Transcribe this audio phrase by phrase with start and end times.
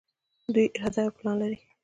[0.53, 1.57] دوی اراده او پلان لري.